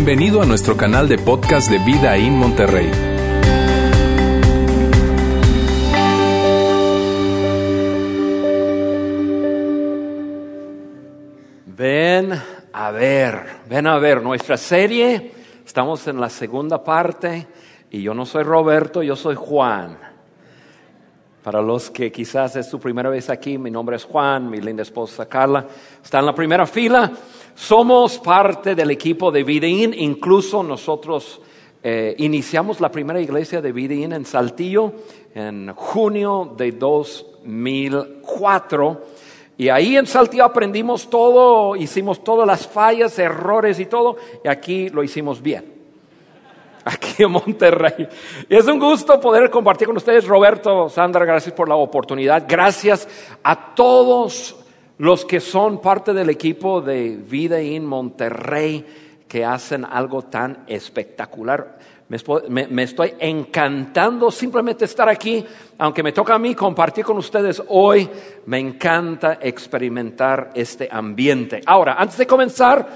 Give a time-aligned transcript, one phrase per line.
[0.00, 2.88] Bienvenido a nuestro canal de podcast de Vida en Monterrey.
[11.66, 12.32] Ven
[12.72, 15.32] a ver, ven a ver nuestra serie.
[15.66, 17.48] Estamos en la segunda parte
[17.90, 19.98] y yo no soy Roberto, yo soy Juan.
[21.42, 24.82] Para los que quizás es su primera vez aquí, mi nombre es Juan, mi linda
[24.82, 25.66] esposa Carla
[26.04, 27.10] está en la primera fila.
[27.58, 31.40] Somos parte del equipo de Videín, incluso nosotros
[31.82, 34.92] eh, iniciamos la primera iglesia de Videín en Saltillo
[35.34, 39.02] en junio de 2004.
[39.56, 44.88] Y ahí en Saltillo aprendimos todo, hicimos todas las fallas, errores y todo, y aquí
[44.88, 45.74] lo hicimos bien
[46.84, 48.06] aquí en Monterrey.
[48.48, 52.44] Y es un gusto poder compartir con ustedes, Roberto, Sandra, gracias por la oportunidad.
[52.48, 53.08] Gracias
[53.42, 54.57] a todos
[54.98, 58.84] los que son parte del equipo de Vida in Monterrey
[59.28, 61.78] que hacen algo tan espectacular.
[62.48, 65.44] Me, estoy encantando simplemente estar aquí,
[65.76, 68.08] aunque me toca a mí compartir con ustedes hoy,
[68.46, 71.60] me encanta experimentar este ambiente.
[71.66, 72.88] Ahora, antes de comenzar,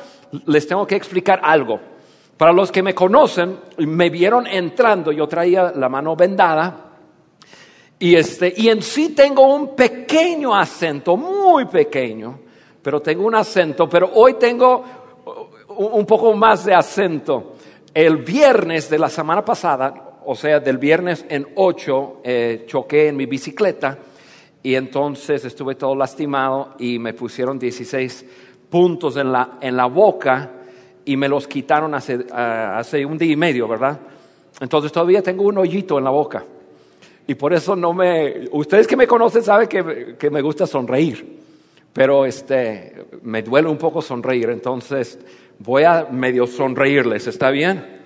[0.47, 1.78] les tengo que explicar algo.
[2.39, 6.92] Para los que me conocen, me vieron entrando, yo traía la mano vendada,
[8.03, 12.36] y, este, y en sí tengo un pequeño acento, muy pequeño,
[12.83, 14.83] pero tengo un acento, pero hoy tengo
[15.69, 17.53] un poco más de acento.
[17.95, 23.17] El viernes de la semana pasada, o sea, del viernes en 8, eh, choqué en
[23.17, 23.97] mi bicicleta
[24.64, 28.27] y entonces estuve todo lastimado y me pusieron 16
[28.69, 30.50] puntos en la, en la boca
[31.05, 34.00] y me los quitaron hace, ah, hace un día y medio, ¿verdad?
[34.61, 36.45] Entonces todavía tengo un hoyito en la boca.
[37.27, 38.48] Y por eso no me...
[38.51, 41.41] Ustedes que me conocen saben que, que me gusta sonreír,
[41.92, 45.19] pero este, me duele un poco sonreír, entonces
[45.59, 48.01] voy a medio sonreírles, ¿está bien?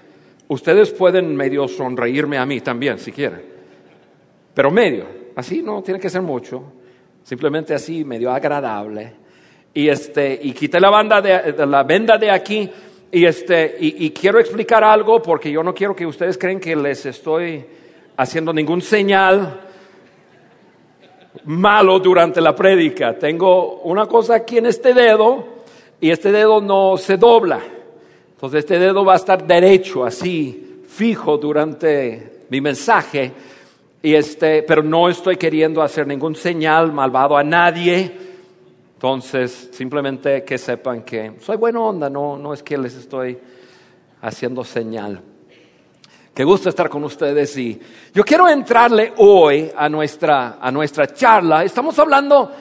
[0.48, 3.42] Ustedes pueden medio sonreírme a mí también, si quieren.
[4.54, 6.62] Pero medio, así no tiene que ser mucho,
[7.22, 9.12] simplemente así, medio agradable.
[9.72, 12.70] Y, este, y quité la, banda de, la venda de aquí
[13.12, 16.74] y, este, y, y quiero explicar algo porque yo no quiero que ustedes creen que
[16.74, 17.64] les estoy
[18.16, 19.60] haciendo ningún señal
[21.44, 23.18] malo durante la prédica.
[23.18, 25.44] Tengo una cosa aquí en este dedo
[26.00, 27.60] y este dedo no se dobla.
[28.32, 33.32] Entonces este dedo va a estar derecho, así, fijo durante mi mensaje.
[34.02, 38.26] Y este, pero no estoy queriendo hacer ningún señal malvado a nadie.
[38.94, 43.38] Entonces, simplemente que sepan que soy buena onda, no, no es que les estoy
[44.22, 45.20] haciendo señal.
[46.36, 47.80] Qué gusto estar con ustedes y
[48.12, 51.64] yo quiero entrarle hoy a nuestra, a nuestra charla.
[51.64, 52.52] Estamos hablando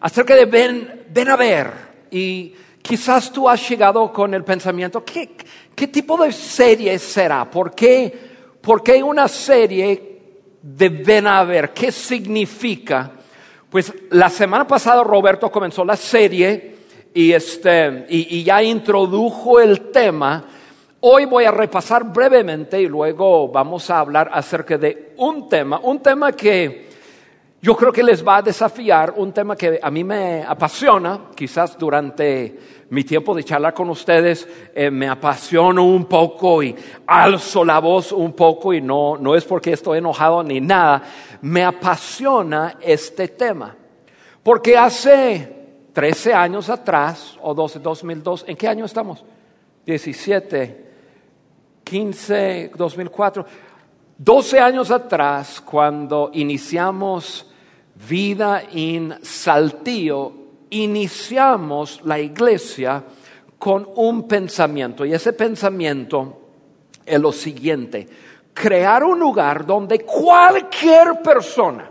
[0.00, 1.70] acerca de ven, ven a ver
[2.10, 5.36] y quizás tú has llegado con el pensamiento, ¿qué,
[5.74, 7.44] qué tipo de serie será?
[7.50, 8.10] ¿Por qué,
[8.58, 10.22] ¿Por qué una serie
[10.62, 11.74] de ven a ver?
[11.74, 13.12] ¿Qué significa?
[13.68, 16.74] Pues la semana pasada Roberto comenzó la serie
[17.12, 20.46] y, este, y, y ya introdujo el tema
[21.02, 26.00] Hoy voy a repasar brevemente y luego vamos a hablar acerca de un tema, un
[26.00, 26.90] tema que
[27.62, 31.78] yo creo que les va a desafiar, un tema que a mí me apasiona, quizás
[31.78, 37.78] durante mi tiempo de charlar con ustedes eh, me apasiono un poco y alzo la
[37.78, 41.02] voz un poco y no, no es porque estoy enojado ni nada,
[41.40, 43.74] me apasiona este tema.
[44.42, 49.24] Porque hace 13 años atrás, o 12, 2002, ¿en qué año estamos?
[49.86, 50.89] 17
[51.90, 53.44] 15, 2004,
[54.16, 57.50] 12 años atrás, cuando iniciamos
[58.08, 60.32] Vida en Saltillo,
[60.70, 63.02] iniciamos la iglesia
[63.58, 65.04] con un pensamiento.
[65.04, 66.40] Y ese pensamiento
[67.04, 68.06] es lo siguiente,
[68.54, 71.90] crear un lugar donde cualquier persona,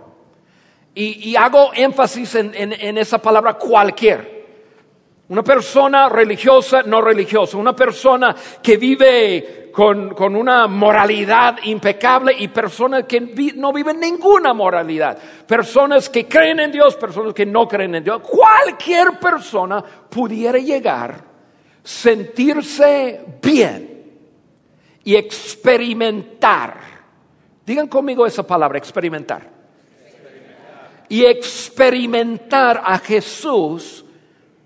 [0.96, 4.40] y, hago énfasis en, en esa palabra cualquier,
[5.28, 13.06] una persona religiosa, no religiosa, una persona que vive con, una moralidad impecable y personas
[13.06, 13.22] que
[13.56, 15.18] no viven ninguna moralidad.
[15.48, 18.22] Personas que creen en Dios, personas que no creen en Dios.
[18.22, 21.24] Cualquier persona pudiera llegar,
[21.82, 24.20] sentirse bien
[25.06, 26.78] y experimentar.
[27.66, 29.50] Digan conmigo esa palabra, experimentar.
[31.08, 34.04] Y experimentar a Jesús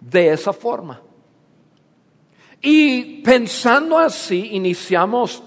[0.02, 1.00] de esa forma.
[2.66, 5.44] Y pensando así, iniciamos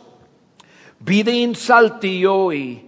[1.00, 2.86] vida en Saltillo y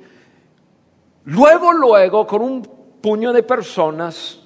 [1.25, 2.63] luego, luego, con un
[3.01, 4.39] puño de personas,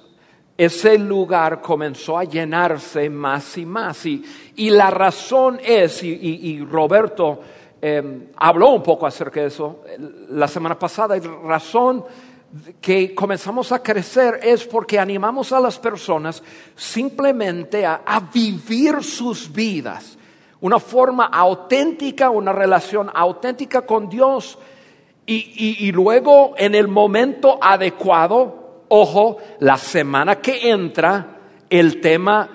[0.57, 4.05] ese lugar comenzó a llenarse más y más.
[4.05, 4.23] Y,
[4.55, 7.41] y la razón es, y, y- Roberto
[7.81, 9.97] eh, habló un poco acerca de eso eh,
[10.29, 12.05] la semana pasada, y razón
[12.79, 16.43] que comenzamos a crecer es porque animamos a las personas
[16.75, 18.01] simplemente a,
[18.31, 20.17] vivir sus vidas,
[20.61, 24.57] una forma auténtica, una relación auténtica con Dios.
[25.25, 31.37] Y, y- y luego en el momento adecuado, ojo, la semana que entra,
[31.69, 32.47] el tema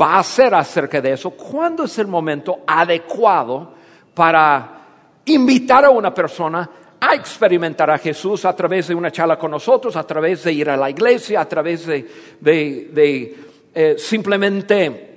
[0.00, 1.30] va a ser acerca de eso.
[1.30, 3.72] ¿Cuándo es el momento adecuado
[4.14, 4.80] para
[5.26, 6.68] invitar a una persona
[7.10, 10.70] a experimentar a Jesús a través de una charla con nosotros, a través de ir
[10.70, 12.06] a la iglesia, a través de,
[12.40, 13.36] de-
[13.74, 15.10] eh, simplemente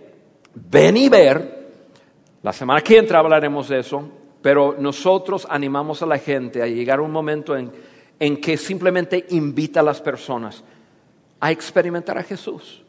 [0.56, 1.58] ven y ver?
[2.44, 4.10] La semana que entra hablaremos de eso,
[4.42, 7.72] pero nosotros animamos a la gente a llegar a un momento en,
[8.20, 10.64] en que simplemente invita a las personas
[11.40, 12.84] a experimentar a Jesús.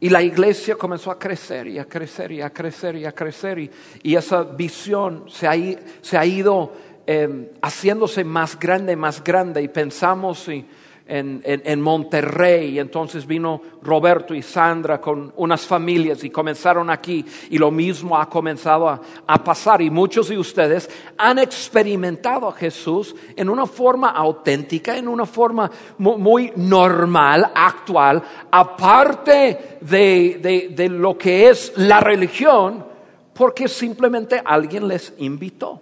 [0.00, 3.58] Y la iglesia comenzó a crecer y a crecer y a crecer y a crecer
[3.58, 3.70] y,
[4.04, 6.72] y esa visión se ha ido
[7.10, 10.66] eh, haciéndose más grande, más grande y pensamos en,
[11.06, 17.24] en- en Monterrey y entonces vino Roberto y Sandra con unas familias y comenzaron aquí
[17.48, 22.52] y lo mismo ha comenzado a, a pasar y muchos de ustedes han experimentado a
[22.52, 30.68] Jesús en una forma auténtica, en una forma mu- muy normal, actual, aparte de, de-
[30.76, 32.84] de lo que es la religión,
[33.32, 35.80] porque simplemente alguien les invitó.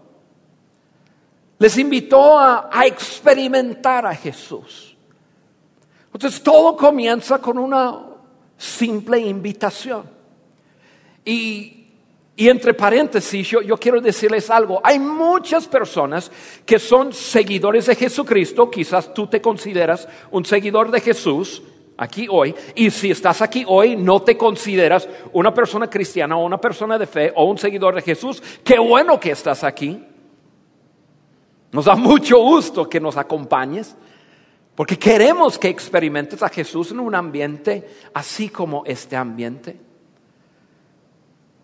[1.58, 4.96] Les invitó a, experimentar a Jesús.
[6.12, 7.98] Entonces todo comienza con una
[8.56, 10.04] simple invitación.
[11.24, 11.88] Y,
[12.36, 14.80] y entre paréntesis, yo, yo quiero decirles algo.
[14.84, 16.30] Hay muchas personas
[16.64, 18.70] que son seguidores de Jesucristo.
[18.70, 21.62] Quizás tú te consideras un seguidor de Jesús
[21.96, 22.54] aquí hoy.
[22.74, 27.06] Y si estás aquí hoy, no te consideras una persona cristiana o una persona de
[27.06, 28.42] fe o un seguidor de Jesús.
[28.62, 30.02] Qué bueno que estás aquí.
[31.76, 33.94] Nos da mucho gusto que nos acompañes.
[34.74, 39.78] Porque queremos que experimentes a Jesús en un ambiente así como este ambiente.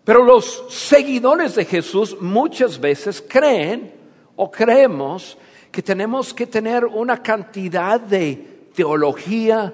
[0.03, 3.91] Pero los seguidores de Jesús muchas veces creen
[4.35, 5.35] o creemos
[5.71, 9.73] que tenemos que tener una cantidad de teología,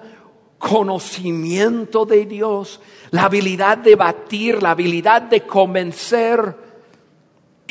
[0.57, 2.79] conocimiento de Dios,
[3.11, 6.68] la habilidad de batir, la habilidad de convencer.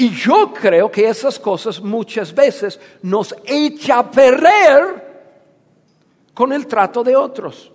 [0.00, 5.06] Y yo creo que esas cosas muchas veces nos echa a perder
[6.32, 7.72] con el trato de otros.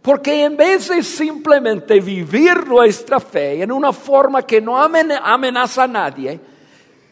[0.00, 5.82] Porque en vez de simplemente vivir nuestra fe en una forma que no amen- amenaza
[5.82, 6.40] a nadie,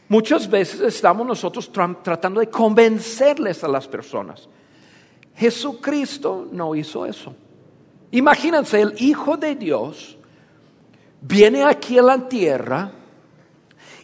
[0.09, 4.49] muchas veces estamos nosotros tra- tratando de convencerles a las personas.
[5.37, 7.35] Jesucristo no hizo eso.
[8.13, 10.17] Imagínense, el Hijo de Dios
[11.21, 12.93] viene aquí a la tierra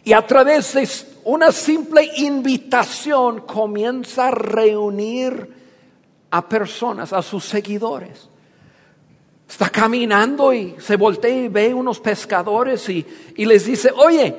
[0.05, 0.87] y a través de
[1.23, 5.51] una simple invitación comienza a reunir
[6.29, 8.29] a personas, a sus seguidores.
[9.49, 13.03] Está caminando y se voltea y ve unos pescadores y,
[13.35, 14.35] y les dice, oye,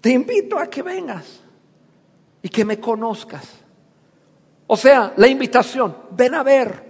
[0.00, 1.42] te invito a que vengas
[2.42, 3.48] y que me conozcas.
[4.66, 6.82] O sea, la invitación, ven a ver,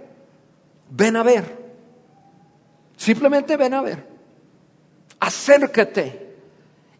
[0.89, 1.63] ven a ver.
[2.97, 4.14] Simplemente ven a ver.
[5.25, 6.25] Acércate.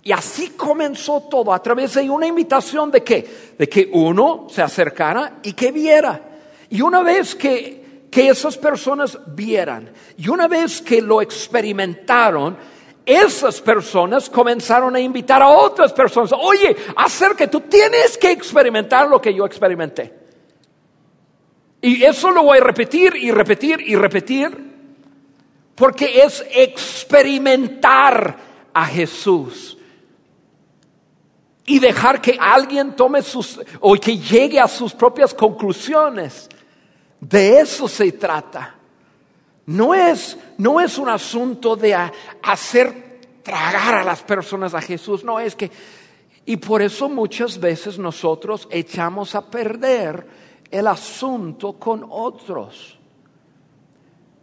[0.02, 3.54] Y así comenzó todo a través de una invitación de qué?
[3.56, 6.22] De que uno se acercara y que viera.
[6.72, 12.58] Y una vez que, que esas personas vieran y una vez que lo experimentaron,
[13.06, 16.32] esas personas comenzaron a invitar a otras personas.
[16.34, 20.12] Oye, acércate, tú tienes que experimentar lo que yo experimenté.
[21.80, 24.75] Y eso lo voy a repetir y repetir y repetir
[25.76, 28.38] porque es experimentar
[28.74, 29.78] a Jesús
[31.66, 36.50] y dejar que alguien tome sus o que llegue a sus propias conclusiones.
[37.20, 38.76] De eso se trata.
[39.66, 41.96] No es, no es un asunto de
[42.44, 45.72] hacer tragar a las personas a Jesús, no es que...
[46.48, 50.28] Y por eso muchas veces nosotros echamos a perder
[50.70, 52.95] el asunto con otros.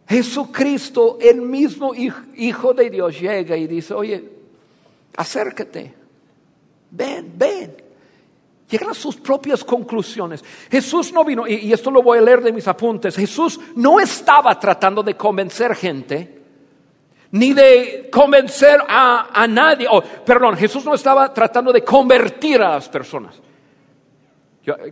[0.08, 4.22] Jesucristo, el mismo Hij- Hijo de Dios, llega y dice, oye,
[5.16, 5.94] acércate,
[6.90, 7.76] ven, ven.
[8.68, 10.42] Llegan a sus propias conclusiones.
[10.70, 14.58] Jesús no vino, y, esto lo voy a leer de mis apuntes, Jesús no estaba
[14.58, 16.40] tratando de convencer gente,
[17.32, 22.70] ni de convencer a, a nadie, o perdón, Jesús no estaba tratando de convertir a
[22.70, 23.40] las personas.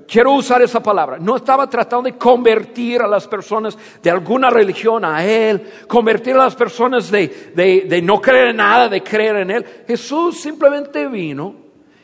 [0.08, 1.18] Quiero usar esa palabra.
[1.18, 6.44] No estaba tratando de convertir a las personas de alguna religión a Él, convertir a
[6.44, 9.84] las personas de, de, no creer en nada, de creer en Él.
[9.86, 11.54] Jesús simplemente vino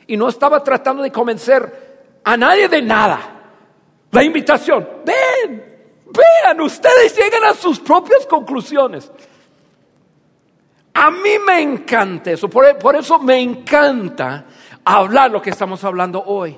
[0.06, 3.32] y no estaba tratando de convencer a nadie de nada.
[4.12, 5.64] La invitación, ven,
[6.06, 9.10] vean, ustedes llegan a sus propias conclusiones.
[10.94, 14.46] A mí me encanta eso, por, por eso me encanta
[14.84, 16.56] hablar lo que estamos hablando hoy.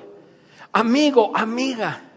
[0.71, 2.09] Amigo, amiga,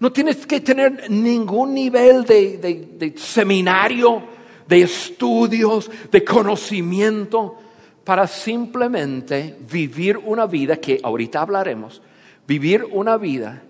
[0.00, 4.22] no tienes que tener ningún nivel de, seminario,
[4.66, 7.56] de estudios, de conocimiento
[8.04, 12.00] para simplemente vivir una vida que ahorita hablaremos,
[12.46, 13.62] vivir una vida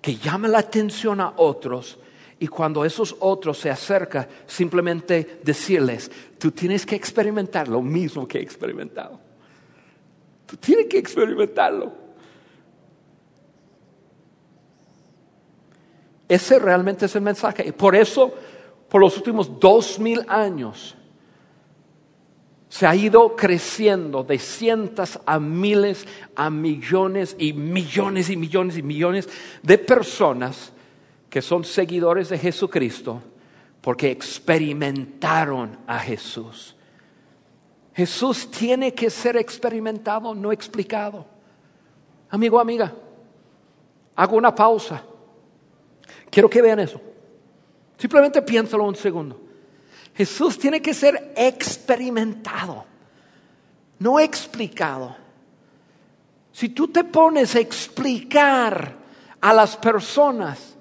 [0.00, 1.98] que llame la atención a otros
[2.38, 8.38] y cuando esos otros se acercan, simplemente decirles, tú tienes que experimentar lo mismo que
[8.38, 9.20] he experimentado.
[10.46, 12.03] Tú tienes que experimentarlo.
[16.34, 17.64] Ese realmente es el mensaje.
[17.64, 18.34] Y por eso,
[18.88, 20.96] por los últimos dos mil años,
[22.68, 28.82] se ha ido creciendo de cientos a miles, a millones y millones y millones y
[28.82, 29.28] millones
[29.62, 30.72] de personas
[31.30, 33.22] que son seguidores de Jesucristo
[33.80, 36.74] porque experimentaron a Jesús.
[37.94, 41.26] Jesús tiene que ser experimentado, no explicado.
[42.28, 42.92] Amigo, amiga,
[44.16, 45.04] hago una pausa.
[46.34, 47.00] Quiero que vean eso.
[47.96, 49.40] Simplemente piénsalo un segundo.
[50.16, 52.84] Jesús tiene que ser experimentado,
[54.00, 55.14] no explicado.
[56.50, 58.96] Si tú te pones a explicar
[59.40, 60.74] a las personas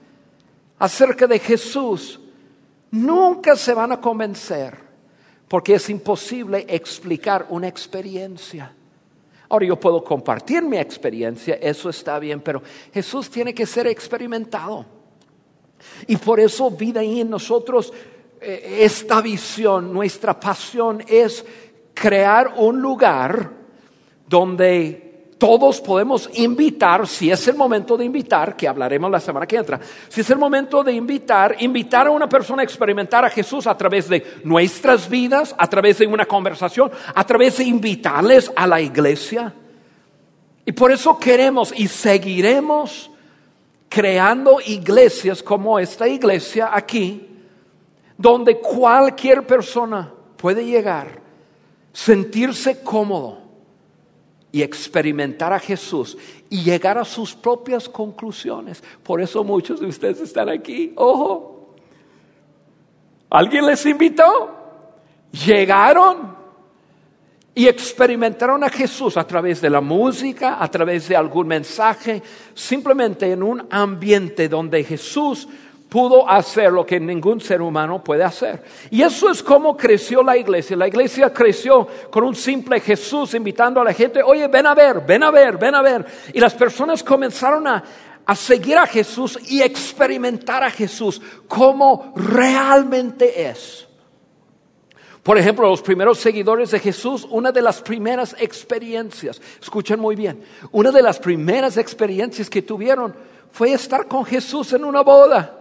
[0.80, 2.20] acerca de Jesús,
[2.90, 4.76] nunca se van a convencer,
[5.48, 8.74] porque es imposible explicar una experiencia.
[9.50, 14.93] Ahora yo puedo compartir mi experiencia, eso está bien, pero Jesús tiene que ser experimentado.
[16.08, 17.94] Y por eso vida ahí en nosotros,
[18.42, 21.46] eh, esta visión, nuestra pasión es
[21.94, 23.52] crear un lugar
[24.28, 25.04] donde
[25.38, 29.80] todos podemos invitar, si es el momento de invitar, que hablaremos la semana que entra,
[30.08, 33.78] si es el momento de invitar, invitar a una persona a experimentar a Jesús a
[33.78, 38.80] través de nuestras vidas, a través de una conversación, a través de invitarles a la
[38.80, 39.54] iglesia.
[40.66, 43.12] Y por eso queremos y seguiremos
[43.94, 47.30] creando iglesias como esta iglesia aquí,
[48.18, 51.22] donde cualquier persona puede llegar,
[51.92, 53.38] sentirse cómodo
[54.52, 56.18] y experimentar a Jesús
[56.50, 58.84] y llegar a sus propias conclusiones.
[59.04, 60.92] Por eso muchos de ustedes están aquí.
[60.96, 61.76] Ojo,
[63.30, 64.56] ¿alguien les invitó?
[65.46, 66.36] Llegaron
[67.56, 72.22] y experimentaron a Jesús a través de la música, a través de algún mensaje,
[72.54, 75.48] simplemente en un ambiente donde Jesús
[75.88, 78.64] pudo hacer lo que ningún ser humano puede hacer.
[78.90, 80.76] Y eso es como creció la iglesia.
[80.76, 85.02] La iglesia creció con un simple Jesús invitando a la gente, oye, ven a ver,
[85.02, 86.04] ven a ver, ven a ver.
[86.34, 87.84] Y las personas comenzaron a,
[88.26, 93.88] a seguir a Jesús y experimentar a Jesús como realmente es.
[95.24, 100.44] Por ejemplo, los primeros seguidores de Jesús, una de las primeras experiencias, escuchen muy bien,
[100.72, 103.16] una de las primeras experiencias que tuvieron
[103.50, 105.60] fue estar con Jesús en una boda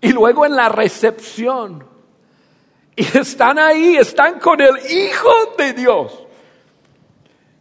[0.00, 1.86] y luego en la recepción.
[2.96, 6.12] Y están ahí, están con el Hijo de Dios.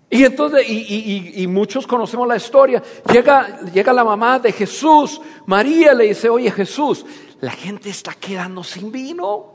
[0.10, 6.06] Y entonces, y, muchos conocemos la historia, llega, llega la mamá de Jesús, María le
[6.06, 7.06] dice, oye Jesús,
[7.42, 9.53] la gente está quedando sin vino.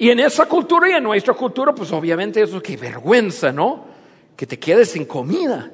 [0.00, 3.84] Y en esa cultura y en nuestra cultura, pues obviamente eso que vergüenza, ¿no?
[4.34, 5.70] Que te quedes sin comida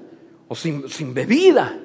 [0.48, 1.78] o sin, sin bebida.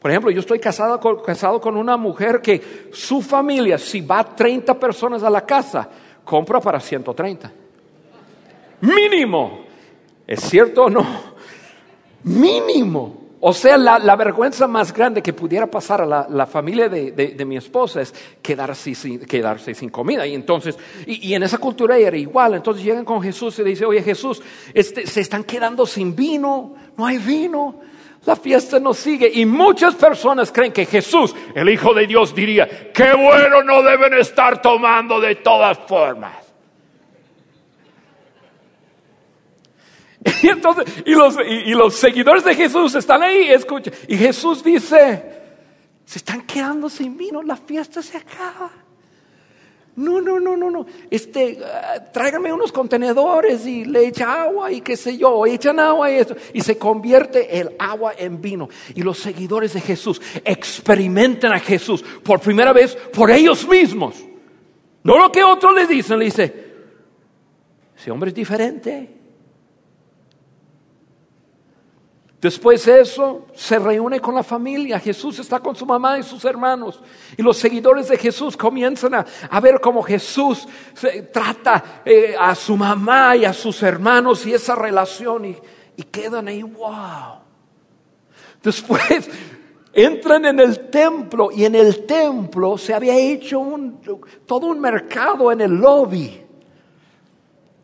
[0.00, 4.24] Por ejemplo, yo estoy casado con, casado con una mujer que su familia, si va
[4.24, 5.86] 30 personas a la casa,
[6.24, 7.52] compra para 130.
[8.80, 9.66] Mínimo.
[10.26, 11.06] ¿Es cierto o no?
[12.24, 13.19] Mínimo.
[13.42, 18.02] O sea, la, vergüenza más grande que pudiera pasar a la, familia de, mi esposa
[18.02, 20.26] es quedarse sin, quedarse sin comida.
[20.26, 22.54] Y entonces, y, en esa cultura era igual.
[22.54, 24.42] Entonces llegan con Jesús y dicen, oye Jesús,
[24.74, 27.76] este, se están quedando sin vino, no hay vino.
[28.26, 32.92] La fiesta no sigue y muchas personas creen que Jesús, el Hijo de Dios, diría,
[32.92, 36.39] qué bueno no deben estar tomando de todas formas.
[40.42, 43.92] Y entonces, y los, y, los seguidores de Jesús están ahí, escuchen.
[44.08, 45.22] Y Jesús dice,
[46.04, 48.70] se están quedando sin vino, la fiesta se acaba.
[49.96, 50.86] No, no, no, no, no.
[51.10, 51.58] Este,
[52.12, 56.36] tráiganme unos contenedores y le echa agua y qué sé yo, echan agua y esto.
[56.54, 58.68] Y se convierte el agua en vino.
[58.94, 64.24] Y los seguidores de Jesús experimentan a Jesús por primera vez por ellos mismos.
[65.02, 66.54] No lo que otros les dicen, le dice,
[67.98, 69.19] ese hombre es diferente.
[72.40, 74.98] Después de eso, se reúne con la familia.
[74.98, 76.98] Jesús está con su mamá y sus hermanos.
[77.36, 80.66] Y los seguidores de Jesús comienzan a, ver cómo Jesús
[81.32, 85.44] trata eh, a su mamá y a sus hermanos y esa relación.
[85.44, 85.56] Y,
[85.96, 87.40] y quedan ahí, wow.
[88.62, 89.28] Después
[89.92, 94.00] entran en el templo y en el templo se había hecho un,
[94.46, 96.42] todo un mercado en el lobby.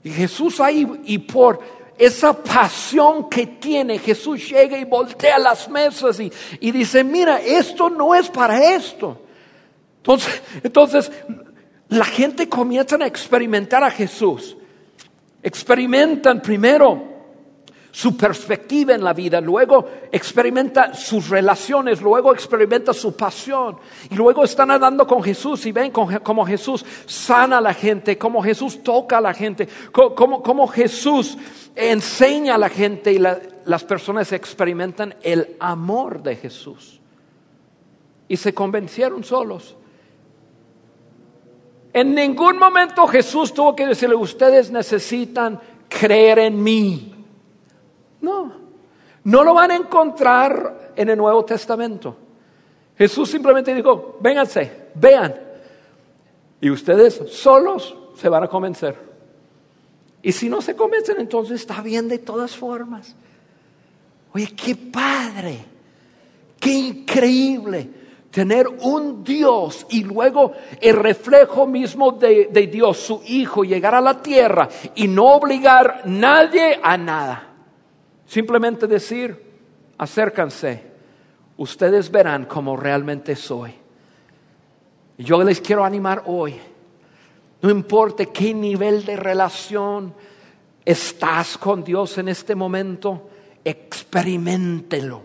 [0.03, 1.59] Y Jesús ahí, y por
[1.99, 8.15] esa pasión que tiene, Jesús llega y voltea las mesas y, dice, mira, esto no
[8.15, 9.21] es para esto.
[9.99, 11.13] Entonces, entonces,
[11.89, 14.57] la gente comienza a experimentar a Jesús.
[15.43, 17.16] Experimentan primero
[17.97, 23.79] su perspectiva en la vida, luego experimenta sus relaciones, luego experimenta su pasión
[24.11, 28.43] y luego están andando con Jesús y ven cómo Jesús sana a la gente, cómo
[28.43, 31.39] Jesús toca a la gente, cómo, Jesús
[31.75, 37.01] enseña a la gente y las personas experimentan el amor de Jesús.
[38.29, 39.75] Y se convencieron solos.
[41.95, 47.16] En ningún momento Jesús tuvo que decirle, ustedes necesitan creer en mí.
[48.21, 48.53] No,
[49.25, 52.17] no lo van a encontrar en el Nuevo Testamento.
[52.97, 55.35] Jesús simplemente dijo, vénganse, vean.
[56.61, 58.97] Y ustedes solos se van a convencer.
[60.23, 63.15] Y si no se convencen, entonces está bien de todas formas.
[64.33, 65.65] Oye, qué padre,
[66.59, 67.89] qué increíble
[68.31, 74.01] tener un Dios y luego el reflejo mismo de, de Dios, su Hijo, llegar a
[74.01, 77.56] la tierra y no obligar nadie a nada.
[78.27, 79.41] Simplemente decir,
[79.99, 80.83] acércanse,
[81.57, 83.75] ustedes verán cómo realmente soy.
[85.19, 86.57] Yo les quiero animar hoy,
[87.63, 90.13] no importa qué nivel de relación
[90.85, 93.31] estás con Dios en este momento,
[93.65, 95.23] experimentelo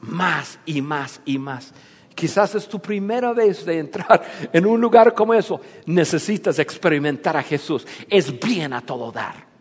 [0.00, 1.72] más y más y más.
[2.14, 5.60] Quizás es tu primera vez de entrar en un lugar como eso.
[5.86, 7.86] Necesitas experimentar a Jesús.
[8.08, 9.53] Es bien a todo dar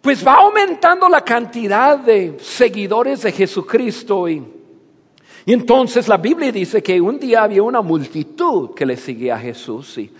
[0.00, 4.42] pues va aumentando la cantidad de seguidores de Jesucristo y,
[5.46, 9.96] entonces la Biblia dice que un día había una multitud que le seguía a Jesús
[9.98, 10.12] y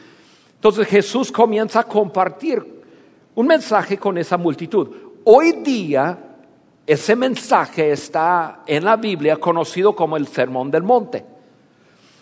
[0.54, 2.64] entonces Jesús comienza a compartir
[3.34, 4.88] un mensaje con esa multitud.
[5.24, 6.18] Hoy día
[6.86, 11.24] ese mensaje está en la Biblia conocido como el Sermón del Monte.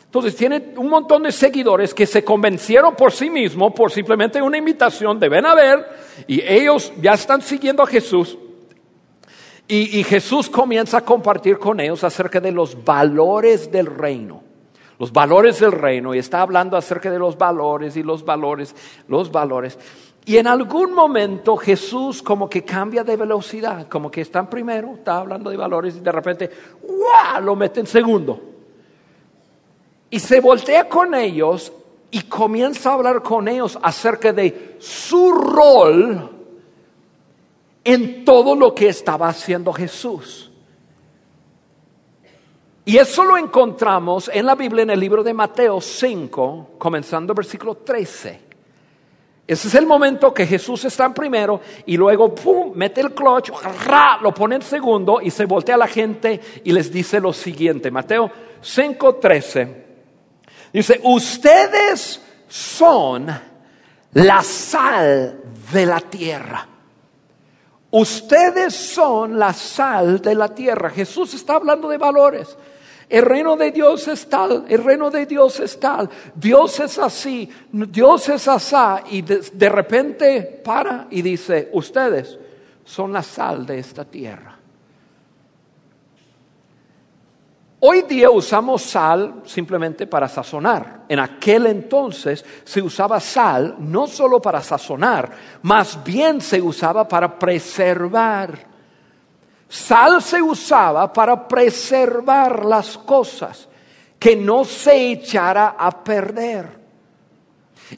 [0.06, 4.56] Entonces tiene un montón de seguidores que se convencieron por sí mismos, por simplemente una
[4.56, 5.84] invitación de ven a ver,
[6.26, 8.38] y ellos ya están siguiendo a Jesús.
[9.68, 14.42] Y, y Jesús comienza a compartir con ellos acerca de los valores del reino.
[14.98, 18.74] Los valores del reino, y está hablando acerca de los valores y los valores,
[19.08, 19.78] los valores.
[20.24, 24.94] Y en algún momento Jesús como que cambia de velocidad, como que está en primero,
[24.94, 26.50] está hablando de valores y de repente,
[26.82, 27.44] ¡guau!
[27.44, 28.55] lo mete en segundo.
[30.10, 31.72] Y se voltea con ellos
[32.10, 36.30] y comienza a hablar con ellos acerca de su rol
[37.84, 40.50] en todo lo que estaba haciendo Jesús.
[42.84, 47.74] Y eso lo encontramos en la Biblia en el libro de Mateo 5, comenzando versículo
[47.74, 48.46] 13.
[49.46, 53.50] Ese es el momento que Jesús está en primero y luego pum, mete el clutch,
[54.20, 57.90] lo pone en segundo y se voltea a la gente y les dice lo siguiente.
[57.90, 59.85] Mateo 5, 13.
[60.72, 63.26] Dice, ustedes son
[64.12, 65.40] la sal
[65.72, 66.66] de la tierra.
[67.90, 70.90] Ustedes son la sal de la tierra.
[70.90, 72.56] Jesús está hablando de valores.
[73.08, 77.48] El reino de Dios es tal, el reino de Dios es tal, Dios es así,
[77.70, 82.36] Dios es asá, y de, de repente para y dice, ustedes
[82.84, 84.55] son la sal de esta tierra.
[87.88, 91.04] Hoy día usamos sal simplemente para sazonar.
[91.08, 95.30] En aquel entonces se usaba sal no solo para sazonar,
[95.62, 98.58] más bien se usaba para preservar.
[99.68, 103.68] Sal se usaba para preservar las cosas,
[104.18, 106.66] que no se echara a perder.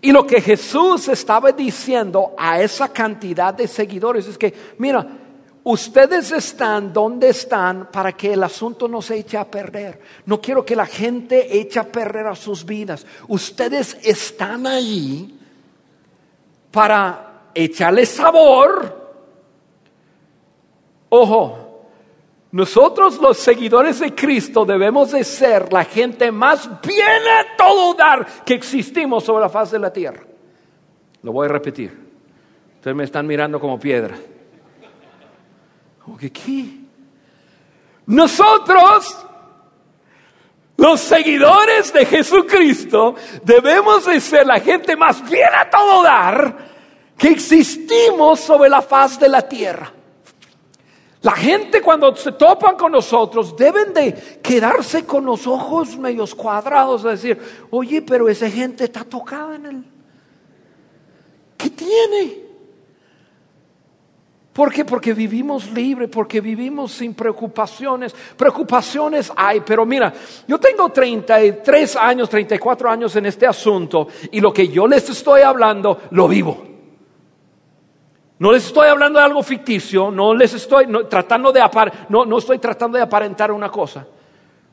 [0.03, 5.07] Y lo que Jesús estaba diciendo a esa cantidad de seguidores es que, mira,
[5.65, 10.01] ustedes están donde están para que el asunto no se eche a perder.
[10.27, 13.07] No quiero que la gente eche a perder a sus vidas.
[13.29, 15.39] Ustedes están allí
[16.71, 19.09] para echarle sabor.
[21.11, 21.69] Ojo,
[22.51, 28.27] nosotros los seguidores de Cristo debemos de ser la gente más bien a todo dar
[28.45, 30.23] que existimos sobre la faz de la tierra.
[31.23, 32.09] Lo voy a repetir.
[32.77, 34.17] Ustedes me están mirando como piedra.
[36.17, 36.65] ¿Qué?
[38.07, 39.19] Nosotros,
[40.77, 46.69] los seguidores de Jesucristo, debemos de ser la gente más bien a todo dar
[47.19, 49.93] que existimos sobre la faz de la tierra.
[51.21, 57.03] La gente cuando se topan con nosotros deben de quedarse con los ojos medios cuadrados,
[57.03, 59.85] de decir, oye, pero esa gente está tocada en el...
[61.57, 62.48] ¿Qué tiene?
[64.59, 64.85] ¿Por qué?
[64.85, 68.13] Porque vivimos libre, porque vivimos sin preocupaciones.
[68.37, 70.13] Preocupaciones hay, pero mira,
[70.49, 75.43] yo tengo 33 años, 34 años en este asunto y lo que yo les estoy
[75.43, 76.61] hablando lo vivo.
[78.41, 81.61] No les estoy hablando de algo ficticio, no les estoy tratando de
[82.09, 84.09] no, no estoy tratando de aparentar una cosa.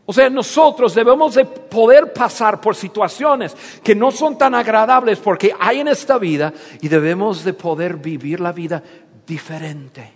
[0.07, 5.53] O sea, nosotros debemos de poder pasar por situaciones que no son tan agradables porque
[5.59, 8.83] hay en esta vida y debemos de poder vivir la vida
[9.25, 10.13] diferente.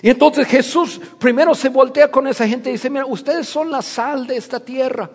[0.00, 3.82] Y entonces Jesús primero se voltea con esa gente y dice, mira, ustedes son la
[3.82, 5.10] sal de esta tierra.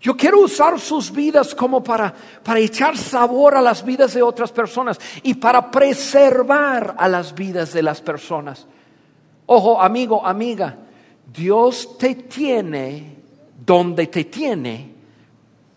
[0.00, 4.50] Yo quiero usar sus vidas como para, para echar sabor a las vidas de otras
[4.50, 8.66] personas y para preservar a las vidas de las personas.
[9.46, 10.76] Ojo, amigo, amiga,
[11.32, 13.16] Dios te tiene
[13.64, 14.92] donde te tiene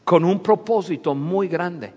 [0.03, 1.93] con un propósito muy grande.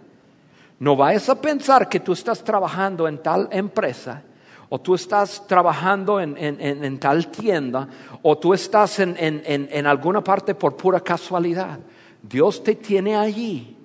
[0.81, 4.23] No vayas a pensar que tú estás trabajando en tal empresa
[4.69, 7.89] o tú estás trabajando en, tal tienda
[8.23, 11.81] o tú estás en, alguna parte por pura casualidad.
[12.23, 13.77] Dios te tiene allí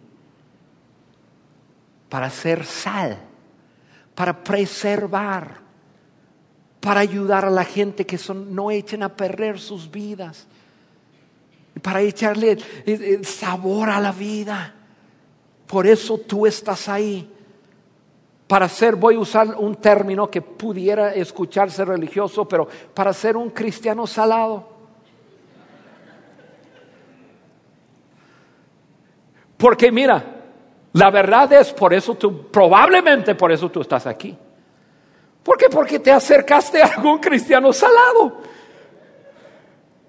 [2.10, 3.18] para ser sal,
[4.14, 5.62] para preservar,
[6.80, 10.46] para ayudar a la gente que no echen a perder sus vidas,
[11.82, 14.76] para echarle eh, eh, sabor a la vida.
[15.74, 17.28] Por eso tú estás ahí.
[18.46, 23.50] Para ser, voy a usar un término que pudiera escucharse religioso, pero para ser un
[23.50, 24.70] cristiano salado.
[29.58, 30.24] Porque mira,
[30.92, 34.38] la verdad es por eso tú, probablemente por eso tú estás aquí.
[35.42, 35.70] ¿Por qué?
[35.72, 38.44] Porque te acercaste a algún cristiano salado.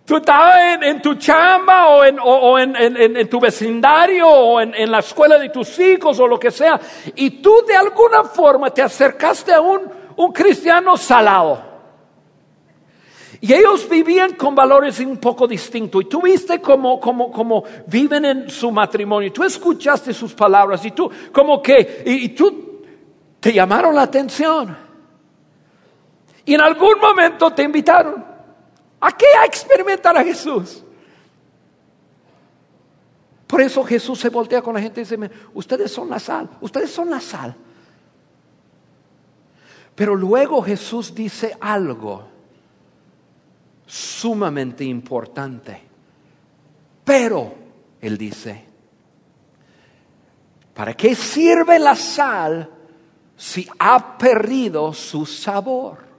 [0.05, 5.79] Tú estabas en, tu chamba o, en, tu vecindario o en, la escuela de tus
[5.79, 6.79] hijos o lo que sea.
[7.15, 9.91] Y tú de alguna forma te acercaste a un,
[10.35, 11.73] cristiano salado.
[13.41, 16.03] Y ellos vivían con valores un poco distintos.
[16.03, 19.33] Y tú viste cómo, viven en su matrimonio.
[19.33, 22.83] Tú escuchaste sus palabras y tú como que, y tú
[23.41, 24.77] te llamaron la atención.
[26.45, 28.34] Y en algún momento te invitaron.
[29.05, 29.27] ¿A qué?
[29.39, 30.83] A experimentar a Jesús.
[33.47, 36.91] Por eso Jesús se voltea con la gente y dice, ustedes son la sal, ustedes
[36.91, 37.55] son la sal.
[39.95, 42.27] Pero luego Jesús dice algo
[43.87, 45.83] sumamente importante.
[47.05, 47.55] Pero,
[48.01, 48.65] Él dice,
[50.73, 52.71] ¿para qué sirve la sal
[53.37, 56.14] si ha perdido su sabor?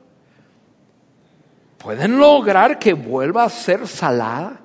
[1.85, 4.59] Pueden lograr que vuelva a ser salada.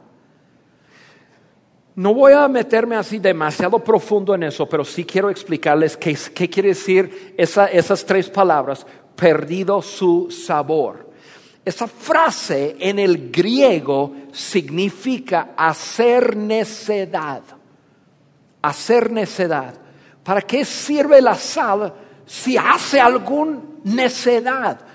[1.94, 6.16] No voy a meterme así demasiado profundo en eso, pero sí quiero explicarles qué,
[6.48, 11.10] quiere decir esas tres palabras, perdido su sabor.
[11.62, 17.42] Esa frase en el griego significa hacer necedad.
[18.62, 19.74] Hacer necedad.
[20.24, 21.92] ¿Para qué sirve la sal
[22.24, 24.89] si hace algún necedad?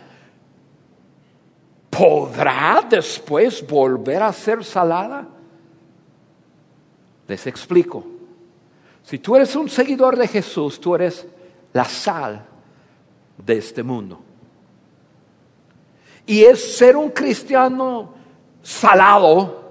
[1.98, 5.28] ¿Podrá después volver a ser salada?
[7.28, 8.06] Les explico.
[9.04, 11.26] Si tú eres un seguidor de Jesús, tú eres
[11.74, 12.46] la sal
[13.38, 14.20] de este mundo.
[16.26, 18.14] Y es ser un cristiano
[18.62, 19.64] salado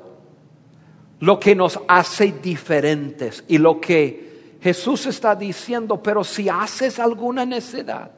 [1.21, 7.45] lo que nos hace diferentes y lo que Jesús está diciendo, pero si haces alguna
[7.45, 8.11] necedad,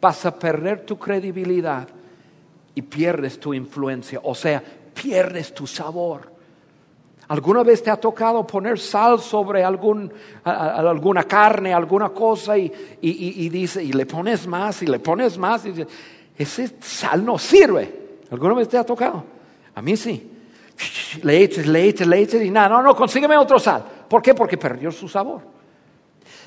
[0.00, 1.88] vas a perder tu credibilidad
[2.76, 4.62] y pierdes tu influencia, o sea,
[4.92, 6.30] pierdes tu sabor.
[7.28, 10.12] ¿Alguna vez te ha tocado poner sal sobre algún,
[10.44, 15.64] alguna carne, alguna cosa y, y, dice, y le pones más y le pones más?
[15.66, 15.86] Y
[16.36, 18.20] ese sal no sirve.
[18.30, 19.24] ¿Alguna vez te ha tocado?
[19.74, 20.30] A mí sí.
[21.22, 22.68] Le eches, le eches, le eches y nada.
[22.68, 23.82] No, no, consígueme otro sal.
[24.08, 24.34] ¿Por qué?
[24.34, 25.55] Porque perdió su sabor.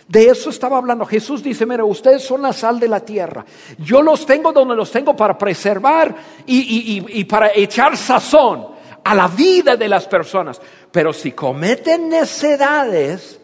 [0.07, 1.05] De eso estaba hablando.
[1.05, 3.45] Jesús dice, mira, ustedes son la sal de la tierra.
[3.77, 6.15] Yo los tengo donde los tengo para preservar
[6.45, 8.67] y, y para echar sazón
[9.03, 10.59] a la vida de las personas.
[10.91, 13.39] Pero si cometen necedades,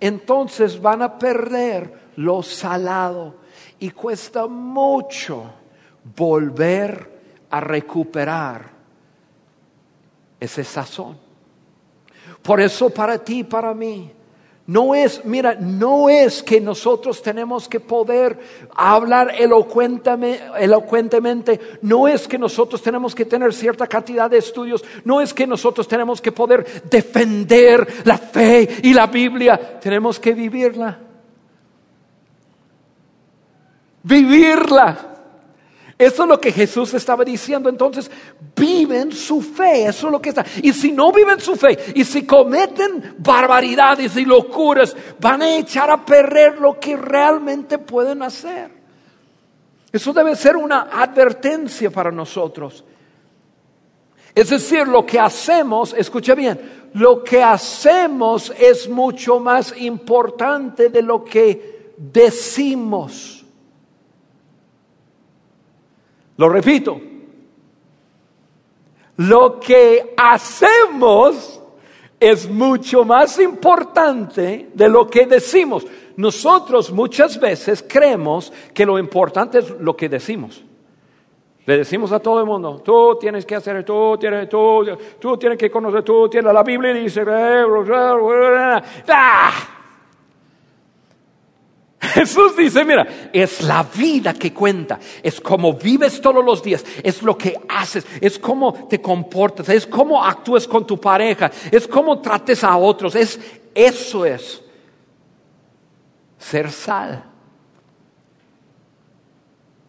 [0.00, 3.36] entonces van a perder lo salado.
[3.78, 5.52] Y cuesta mucho
[6.16, 7.10] volver
[7.50, 8.70] a recuperar
[10.38, 11.18] ese sazón.
[12.42, 14.10] Por eso para ti y para mí,
[14.66, 18.38] no es, mira, no es que nosotros tenemos que poder
[18.74, 25.34] hablar elocuentemente, no es que nosotros tenemos que tener cierta cantidad de estudios, no es
[25.34, 30.98] que nosotros tenemos que poder defender la fe y la Biblia, tenemos que vivirla.
[34.02, 35.09] Vivirla.
[36.00, 37.68] Eso es lo que Jesús estaba diciendo.
[37.68, 38.10] Entonces,
[38.56, 39.84] viven su fe.
[39.84, 40.46] Eso es lo que está.
[40.62, 45.90] Y si no viven su fe, y si cometen barbaridades y locuras, van a echar
[45.90, 48.70] a perder lo que realmente pueden hacer.
[49.92, 52.82] Eso debe ser una advertencia para nosotros.
[54.34, 61.02] Es decir, lo que hacemos, escucha bien, lo que hacemos es mucho más importante de
[61.02, 63.39] lo que decimos.
[66.40, 66.98] Lo repito,
[69.18, 71.60] lo que hacemos
[72.18, 75.86] es mucho más importante de lo que decimos.
[76.16, 80.64] Nosotros muchas veces creemos que lo importante es lo que decimos.
[81.66, 84.82] Le decimos a todo el mundo, tú tienes que hacer, tú tienes, tú,
[85.18, 87.22] tú tienes que conocer, tú tienes la Biblia dice.
[92.12, 97.22] Jesús dice, mira, es la vida que cuenta, es como vives todos los días, es
[97.22, 102.20] lo que haces, es cómo te comportas, es cómo actúas con tu pareja, es cómo
[102.20, 103.40] trates a otros, es
[103.74, 104.62] eso es
[106.38, 107.24] ser sal.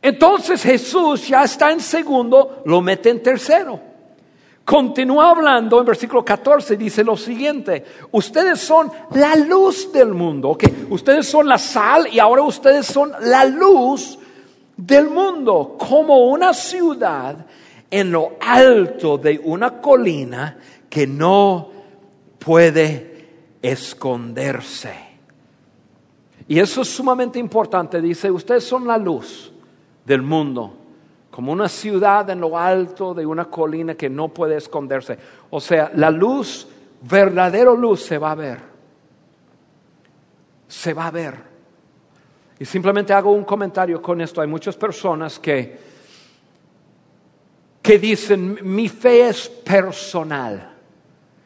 [0.01, 3.90] Entonces Jesús ya está en segundo, lo mete en tercero.
[4.71, 10.63] Continúa hablando en versículo 14, dice lo siguiente, ustedes son la luz del mundo, ok,
[10.91, 14.17] ustedes son la sal y ahora ustedes son la luz
[14.77, 17.45] del mundo, como una ciudad
[17.89, 20.57] en lo alto de una colina
[20.89, 21.69] que no
[22.39, 23.27] puede
[23.62, 24.93] esconderse.
[26.47, 29.51] Y eso es sumamente importante, dice, ustedes son la luz
[30.05, 30.80] del mundo
[31.31, 35.17] como una ciudad en lo alto de una colina que no puede esconderse.
[35.49, 36.67] O sea, la luz,
[37.01, 38.59] verdadero luz, se va a ver.
[40.67, 41.35] Se va a ver.
[42.59, 44.41] Y simplemente hago un comentario con esto.
[44.41, 45.79] Hay muchas personas que,
[47.81, 50.70] que dicen, mi fe es personal.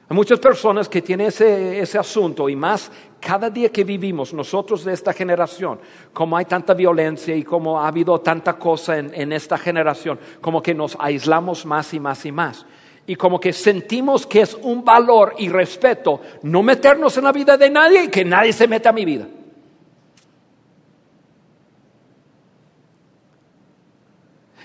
[0.07, 4.83] Hay muchas personas que tienen ese, ese asunto y más cada día que vivimos nosotros
[4.83, 5.79] de esta generación,
[6.13, 10.61] como hay tanta violencia y como ha habido tanta cosa en, en esta generación, como
[10.61, 12.65] que nos aislamos más y más y más.
[13.07, 17.57] Y como que sentimos que es un valor y respeto no meternos en la vida
[17.57, 19.27] de nadie y que nadie se meta a mi vida.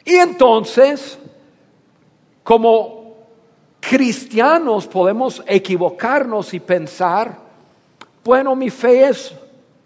[0.05, 1.19] Y entonces,
[2.43, 3.00] como
[3.81, 7.37] cristianos podemos equivocarnos y pensar,
[8.23, 9.35] bueno, mi fe es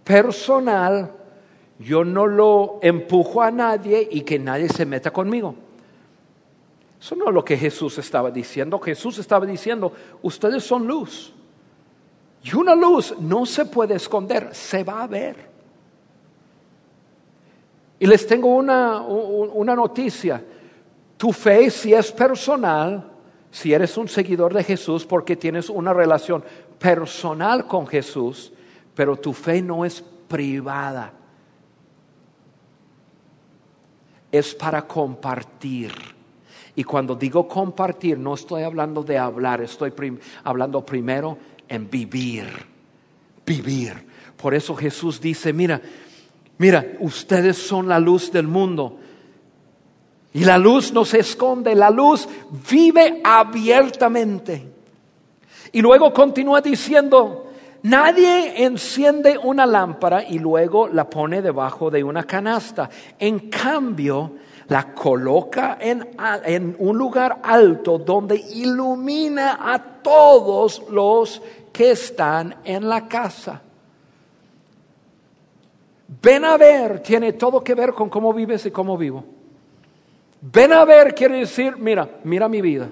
[0.02, 1.10] personal,
[1.78, 5.54] yo no lo empujo a nadie y que nadie se meta conmigo.
[7.00, 8.78] Eso no es lo que Jesús estaba diciendo.
[8.78, 11.34] Jesús estaba diciendo, ustedes son luz.
[12.42, 15.36] Y una luz no se puede esconder, se va a ver.
[17.98, 20.42] Y les tengo una, una noticia.
[21.16, 23.13] Tu fe, si es personal,
[23.54, 26.42] si eres un seguidor de Jesús porque tienes una relación
[26.76, 28.52] personal con Jesús,
[28.96, 31.12] pero tu fe no es privada.
[34.32, 35.92] Es para compartir.
[36.74, 39.92] Y cuando digo compartir, no estoy hablando de hablar, estoy
[40.42, 41.38] hablando primero
[41.68, 42.48] en vivir.
[43.46, 44.04] Vivir.
[44.36, 45.80] Por eso Jesús dice, mira,
[46.58, 48.98] mira, ustedes son la luz del mundo.
[50.34, 52.28] Y la luz no se esconde, la luz
[52.68, 54.68] vive abiertamente.
[55.70, 57.46] Y luego continúa diciendo,
[57.82, 62.90] nadie enciende una lámpara y luego la pone debajo de una canasta.
[63.16, 64.32] En cambio,
[64.66, 71.40] la coloca en, un lugar alto donde ilumina a todos los
[71.72, 73.62] que están en la casa.
[76.20, 79.24] Ven a ver, tiene todo que ver con cómo vives y cómo vivo.
[80.52, 82.90] Ven a ver quiere decir, mira, mira mi vida.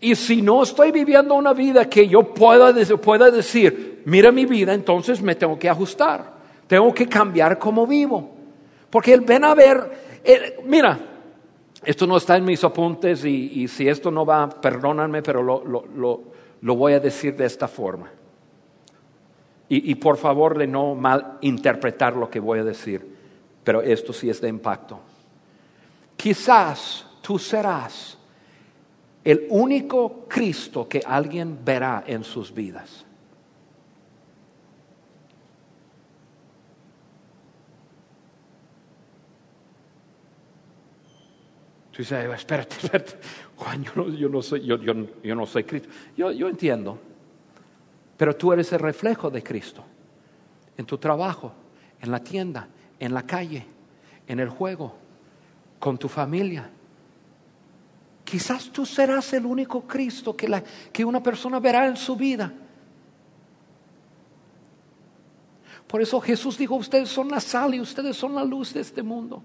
[0.00, 4.72] Y si no estoy viviendo una vida que yo pueda, pueda decir, mira mi vida,
[4.72, 6.32] entonces me tengo que ajustar.
[6.66, 8.30] Tengo que cambiar cómo vivo.
[8.88, 10.22] Porque el ven a ver,
[10.64, 10.98] mira,
[11.84, 16.94] esto no está en mis apuntes y, si esto no va, perdóname, pero lo, voy
[16.94, 18.10] a decir de esta forma.
[19.68, 23.06] Y, y, por favor de no mal interpretar lo que voy a decir,
[23.62, 25.00] pero esto sí es de impacto.
[26.20, 28.18] Quizás tú serás
[29.24, 33.06] el único Cristo que alguien verá en sus vidas.
[41.90, 43.12] Tú dices, espérate, espérate,
[43.56, 45.88] Juan, yo no, soy, yo, no soy Cristo.
[46.18, 46.98] Yo, yo entiendo,
[48.18, 49.82] pero tú eres el reflejo de Cristo
[50.76, 51.54] en tu trabajo,
[51.98, 53.64] en la tienda, en la calle,
[54.26, 54.99] en el juego,
[55.80, 56.70] con tu familia
[58.30, 60.62] Quizás tú serás el único Cristo que, la,
[60.92, 62.52] que una persona verá en su vida.
[65.88, 69.02] Por eso Jesús dijo, ustedes son la sal y ustedes son la luz de este
[69.02, 69.42] mundo.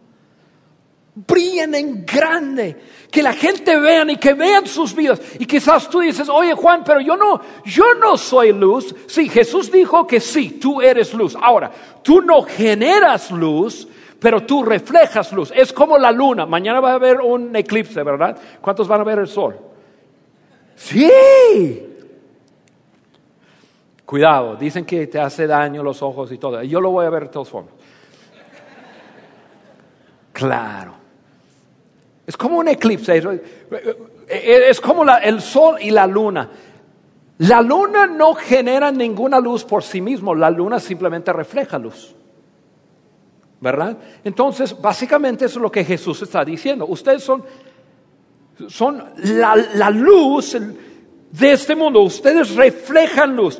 [1.15, 5.19] Brillen en grande, que la gente vean y que vean sus vidas.
[5.39, 8.93] Y quizás tú dices, oye Juan, pero yo no, yo no soy luz.
[9.07, 11.35] Sí, Jesús dijo que sí, tú eres luz.
[11.41, 11.71] Ahora,
[12.03, 13.87] tú no generas luz,
[14.19, 15.51] pero tú reflejas luz.
[15.55, 16.45] Es como la luna.
[16.45, 18.37] Mañana va a haber un eclipse, ¿verdad?
[18.61, 19.57] ¿Cuántos van a ver el sol?
[20.75, 21.11] Sí.
[24.05, 26.61] Cuidado, dicen que te hace daño los ojos y todo.
[26.63, 27.73] Yo lo voy a ver de todas formas.
[30.31, 30.93] Claro.
[32.27, 33.21] Es como un eclipse.
[34.27, 36.49] Es como el sol y la luna.
[37.39, 40.33] La luna no genera ninguna luz por sí mismo.
[40.35, 42.15] La luna simplemente refleja luz.
[43.65, 43.97] ¿Verdad?
[44.23, 46.85] Entonces, básicamente eso es lo que Jesús está diciendo.
[46.85, 47.43] Ustedes son,
[48.67, 50.55] son la, la luz
[51.31, 53.59] de este mundo, ustedes reflejan luz.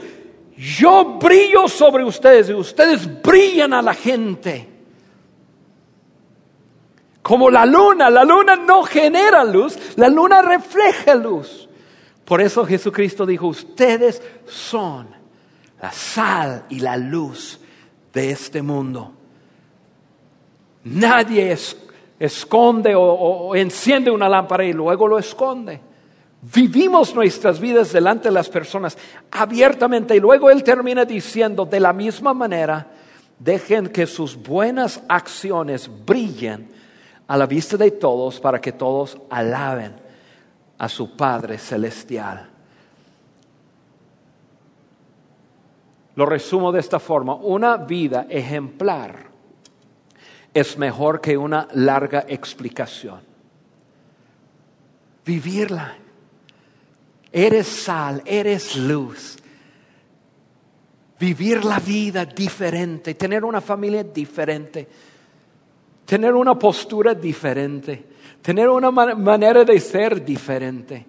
[0.56, 4.70] Yo brillo sobre ustedes y ustedes brillan a la gente.
[7.24, 11.68] Como la luna, la luna no genera luz, la luna refleja luz.
[12.26, 15.08] Por eso Jesucristo dijo, ustedes son
[15.82, 17.60] la sal y la luz
[18.14, 19.15] de este mundo.
[20.86, 21.58] Nadie
[22.20, 25.80] esconde o, enciende una lámpara y luego lo esconde.
[26.42, 28.96] Vivimos nuestras vidas delante de las personas
[29.32, 32.88] abiertamente y luego Él termina diciendo, de la misma manera,
[33.40, 36.70] dejen que sus buenas acciones brillen
[37.28, 39.96] a la vista de todos para que todos alaben
[40.78, 42.48] a su Padre Celestial.
[46.16, 49.35] Lo resumo de esta forma, una vida ejemplar
[50.56, 53.20] es mejor que una larga explicación.
[55.26, 55.98] Vivirla.
[57.30, 59.36] Eres sal, eres luz.
[61.20, 64.88] Vivir la vida diferente, tener una familia diferente,
[66.06, 68.06] tener una postura diferente,
[68.42, 71.06] tener una manera de ser diferente.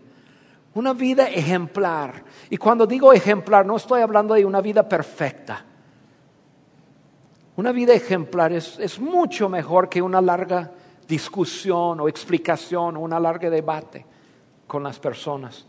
[0.74, 2.24] Una vida ejemplar.
[2.50, 5.64] Y cuando digo ejemplar, no estoy hablando de una vida perfecta.
[7.56, 10.72] Una vida ejemplar es, mucho mejor que una larga
[11.08, 14.04] discusión o explicación o una larga debate
[14.66, 15.66] con las personas.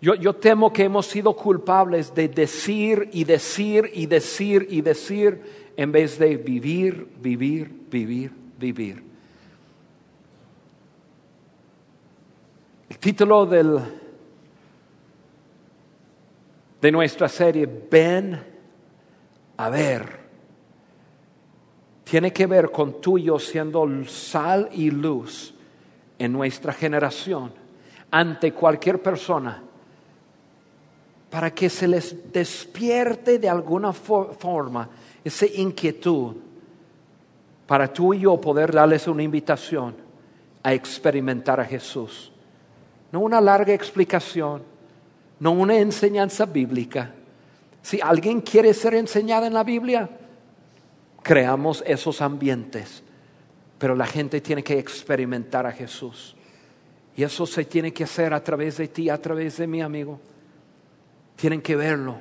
[0.00, 5.72] Yo, yo, temo que hemos sido culpables de decir y decir y decir y decir
[5.76, 9.02] en vez de vivir, vivir, vivir, vivir.
[12.90, 13.80] El título del,
[16.80, 18.40] de nuestra serie, Ven
[19.56, 20.21] a ver
[22.12, 25.54] tiene que ver con tú y yo siendo sal y luz
[26.18, 27.50] en nuestra generación
[28.10, 29.62] ante cualquier persona
[31.30, 34.90] para que se les despierte de alguna forma
[35.24, 36.36] esa inquietud
[37.66, 39.96] para tú y yo poder darles una invitación
[40.62, 42.30] a experimentar a Jesús.
[43.10, 44.62] No una larga explicación,
[45.40, 47.10] no una enseñanza bíblica.
[47.80, 50.10] Si alguien quiere ser enseñada en la Biblia,
[51.22, 53.02] creamos esos ambientes,
[53.78, 56.36] pero la gente tiene que experimentar a Jesús.
[57.16, 60.18] Y eso se tiene que hacer a través de ti, a través de mi amigo.
[61.36, 62.16] Tienen que verlo.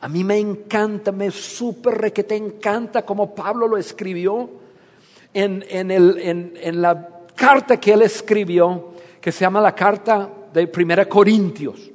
[0.00, 4.50] A mí me encanta, me súper que te encanta como Pablo lo escribió
[5.32, 11.91] en, en, la carta que él escribió, que se llama la carta de Primera Corintios.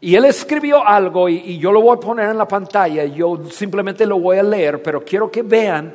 [0.00, 4.06] Y él escribió algo y, yo lo voy a poner en la pantalla, yo simplemente
[4.06, 5.94] lo voy a leer, pero quiero que vean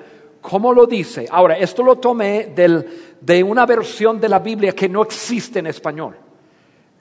[0.49, 1.25] ¿Cómo lo dice?
[1.31, 5.65] Ahora, esto lo tomé del, de una versión de la Biblia que no existe en
[5.65, 6.15] español.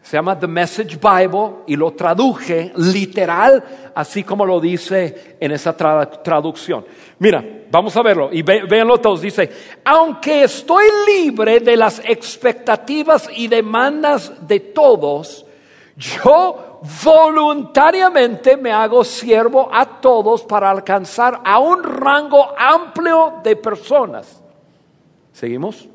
[0.01, 3.63] Se llama The Message Bible y lo traduje literal,
[3.95, 6.87] así como lo dice en esa traducción.
[7.19, 9.21] Mira, vamos a verlo y véanlo todos.
[9.21, 9.51] Dice,
[9.85, 15.45] aunque estoy libre de las expectativas y demandas de todos,
[15.97, 24.43] yo voluntariamente me hago siervo a todos para alcanzar a un rango amplio de personas.
[25.33, 25.89] ¿Seguimos?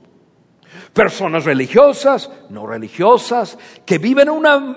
[0.94, 4.76] Personas religiosas, no religiosas, que viven una,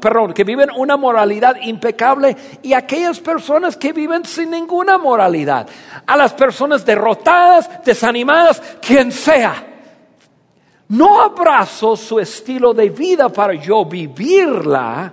[0.00, 5.68] perdón, que viven una moralidad impecable y aquellas personas que viven sin ninguna moralidad.
[6.06, 9.66] A las personas derrotadas, desanimadas, quien sea.
[10.88, 15.12] No abrazo su estilo de vida para yo vivirla.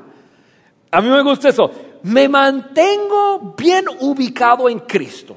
[0.92, 1.72] A mí me gusta eso.
[2.04, 5.36] Me mantengo bien ubicado en Cristo.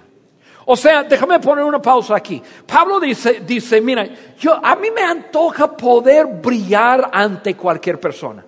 [0.66, 2.40] O sea, déjame poner una pausa aquí.
[2.66, 4.07] Pablo dice, dice, mira,
[4.38, 8.44] yo, a mí me antoja poder brillar ante cualquier persona.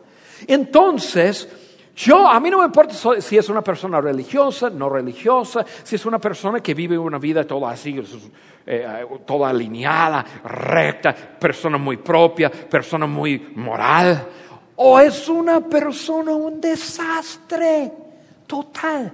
[0.47, 1.49] Entonces,
[1.97, 6.07] yo, a mí no me importa si es una persona religiosa, no religiosa, si es
[6.07, 8.01] una persona que vive una vida toda así,
[8.67, 14.27] eh, toda alineada, recta, persona muy propia, persona muy moral,
[14.77, 17.93] o es una persona un desastre
[18.47, 19.13] total.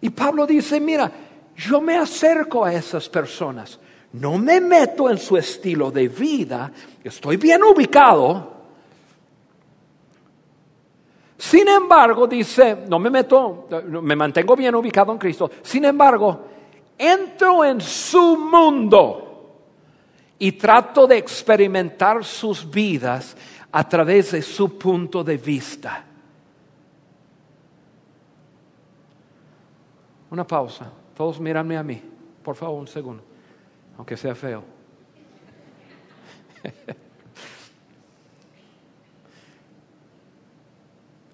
[0.00, 1.10] Y Pablo dice, mira,
[1.56, 3.78] yo me acerco a esas personas,
[4.12, 6.70] no me meto en su estilo de vida,
[7.02, 8.54] estoy bien ubicado.
[11.38, 13.66] Sin embargo, dice, no me meto,
[14.02, 15.50] me mantengo bien ubicado en Cristo.
[15.62, 16.40] Sin embargo,
[16.96, 19.25] entro en su mundo
[20.38, 23.36] y trato de experimentar sus vidas
[23.72, 26.04] a través de su punto de vista.
[30.30, 30.90] Una pausa.
[31.14, 32.02] Todos míranme a mí.
[32.42, 33.22] Por favor, un segundo.
[33.96, 34.62] Aunque sea feo.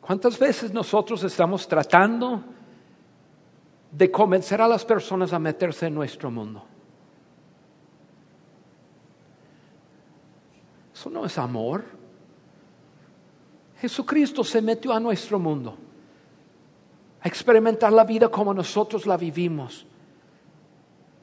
[0.01, 2.45] ¿Cuántas veces nosotros estamos tratando
[3.91, 6.72] de convencer a las personas a meterse en nuestro mundo?
[11.03, 11.83] Eso no es amor.
[13.81, 15.77] Jesucristo se metió a nuestro mundo
[17.21, 19.85] a experimentar la vida como nosotros la vivimos,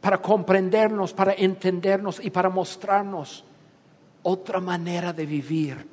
[0.02, 3.46] para comprendernos, para entendernos y para mostrarnos
[4.24, 5.88] otra manera de vivir.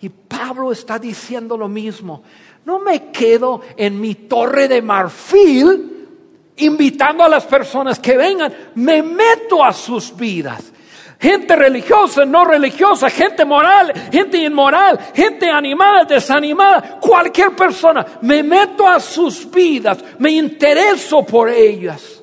[0.00, 2.24] Y Pablo está diciendo lo mismo.
[2.64, 6.08] No me quedo en mi torre de marfil
[6.56, 10.72] invitando a las personas que vengan, me meto a sus vidas
[11.18, 18.06] gente religiosa, no religiosa, gente moral, gente inmoral, gente animada, desanimada, cualquier persona.
[18.22, 22.22] Me meto a sus vidas, me intereso por ellas.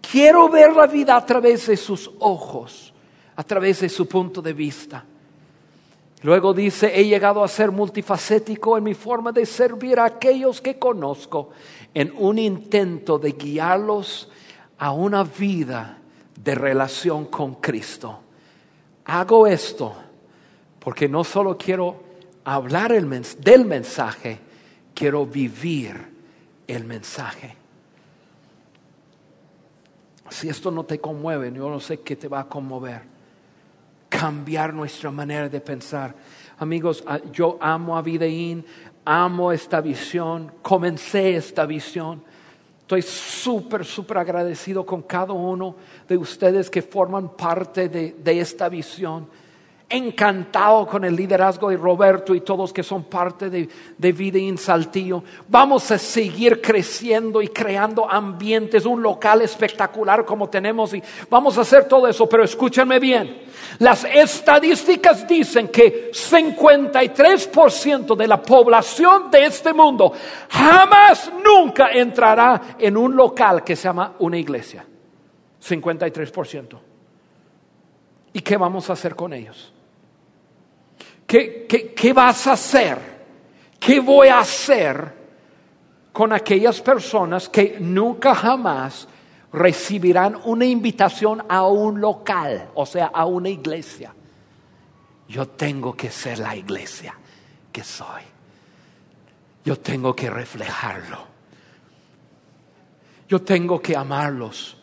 [0.00, 2.92] Quiero ver la vida a través de sus ojos,
[3.36, 5.04] a través de su punto de vista.
[6.22, 10.78] Luego dice, he llegado a ser multifacético en mi forma de servir a aquellos que
[10.78, 11.50] conozco
[11.94, 14.28] en un intento de guiarlos
[14.80, 15.98] a una vida
[16.42, 18.18] de relación con Cristo.
[19.04, 19.94] Hago esto
[20.78, 22.02] porque no solo quiero
[22.44, 24.40] hablar del mensaje,
[24.94, 25.96] quiero vivir
[26.66, 27.56] el mensaje.
[30.30, 33.02] Si esto no te conmueve, yo no sé qué te va a conmover.
[34.08, 36.14] Cambiar nuestra manera de pensar.
[36.58, 38.64] Amigos, ah, yo amo a Videín,
[39.04, 42.29] amo esta visión, comencé esta visión
[42.90, 45.76] Estoy súper, súper agradecido con cada uno
[46.08, 49.28] de ustedes que forman parte de, esta visión.
[49.92, 55.24] Encantado con el liderazgo de Roberto y todos que son parte de, Vida en Saltillo.
[55.48, 61.62] Vamos a seguir creciendo y creando ambientes, un local espectacular como tenemos y vamos a
[61.62, 63.42] hacer todo eso, pero escúchenme bien.
[63.80, 70.12] Las estadísticas dicen que 53% de la población de este mundo
[70.48, 74.86] jamás, nunca entrará en un local que se llama una iglesia.
[75.60, 76.78] 53%.
[78.32, 79.72] ¿Y qué vamos a hacer con ellos?
[81.30, 82.98] ¿Qué, qué vas a hacer?
[83.78, 85.20] ¿Qué voy a hacer
[86.12, 89.06] con aquellas personas que nunca jamás
[89.52, 94.14] recibirán una invitación a un local, o sea, a una iglesia.
[95.28, 97.14] Yo tengo que ser la iglesia
[97.72, 98.22] que soy.
[99.64, 101.18] Yo tengo que reflejarlo.
[103.28, 104.76] Yo tengo que amarlos.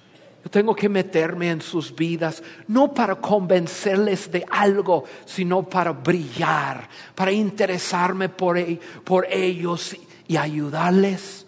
[0.48, 6.88] Yo tengo que meterme en sus vidas, no para convencerles de algo, sino para brillar,
[7.14, 9.94] para interesarme por, e-, por ellos
[10.26, 11.46] y ayudarles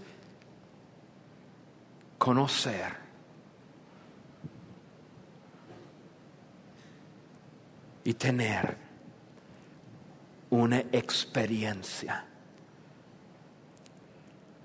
[2.13, 2.93] a conocer
[8.03, 8.75] y tener
[10.49, 12.25] una experiencia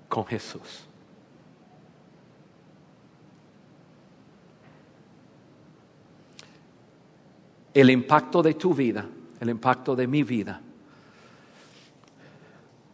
[0.09, 0.89] con Jesús.
[7.75, 9.05] El impacto de tu vida,
[9.39, 10.59] el impacto de mi vida,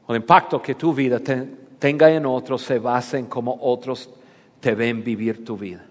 [0.10, 1.22] el impacto que tu vida
[1.80, 4.10] tenga en otros se basa en cómo otros
[4.60, 5.86] te ven vivir tu vida.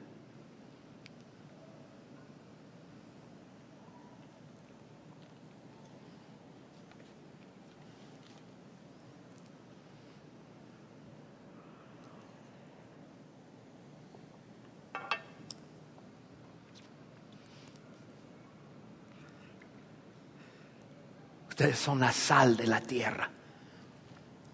[21.60, 23.28] Ustedes son la sal de la tierra.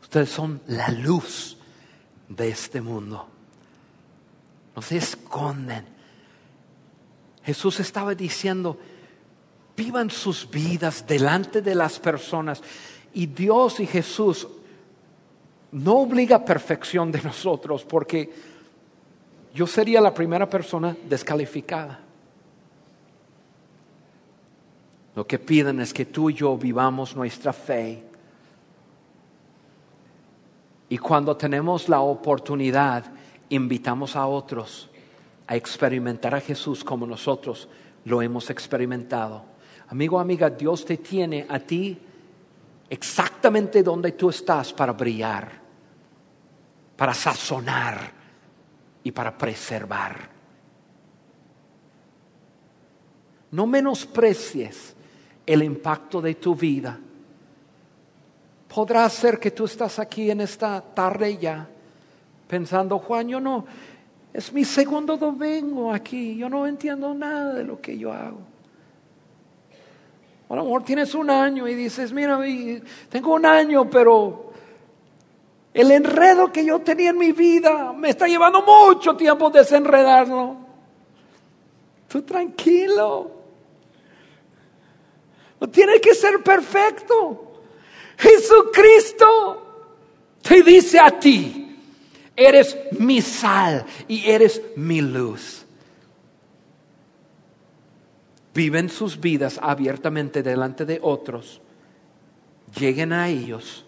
[0.02, 1.56] Ustedes son la luz
[2.28, 3.28] de este mundo.
[4.74, 5.86] No se esconden.
[7.44, 8.76] Jesús estaba diciendo,
[9.76, 12.60] vivan sus vidas delante de las personas.
[13.14, 14.48] Y Dios y Jesús
[15.70, 18.34] no obliga perfección de nosotros porque
[19.54, 22.00] yo sería la primera persona descalificada.
[25.16, 28.04] Lo que piden es que tú y yo vivamos nuestra fe.
[30.90, 33.02] Y cuando tenemos la oportunidad,
[33.48, 34.90] invitamos a otros
[35.46, 37.66] a experimentar a Jesús como nosotros
[38.04, 39.42] lo hemos experimentado.
[39.88, 41.98] Amigo, amiga, Dios te tiene a ti
[42.90, 45.50] exactamente donde tú estás para brillar,
[46.94, 48.12] para sazonar
[49.02, 50.28] y para preservar.
[53.52, 54.95] No menosprecies
[55.46, 56.98] el impacto de tu vida.
[58.68, 61.66] Podrá ser que tú estás aquí en esta tarde ya
[62.48, 63.64] pensando, Juan, yo no,
[64.32, 68.40] es mi segundo domingo aquí, yo no entiendo nada de lo que yo hago.
[70.48, 72.38] A lo mejor tienes un año y dices, mira,
[73.08, 74.52] tengo un año, pero
[75.74, 80.56] el enredo que yo tenía en mi vida me está llevando mucho tiempo desenredarlo.
[82.08, 83.35] Tú tranquilo.
[85.60, 87.62] No tiene que ser perfecto.
[88.18, 89.62] Jesucristo
[90.42, 91.78] te dice a ti,
[92.34, 95.64] eres mi sal y eres mi luz.
[98.54, 101.60] Viven sus vidas abiertamente delante de otros.
[102.78, 103.84] Lleguen a ellos.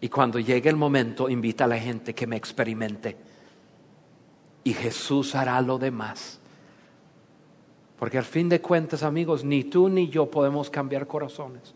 [0.00, 3.16] Y cuando llegue el momento, invita a la gente que me experimente.
[4.62, 6.38] Y Jesús hará lo demás.
[7.98, 11.74] Porque al fin de cuentas, amigos, ni tú ni yo podemos cambiar corazones.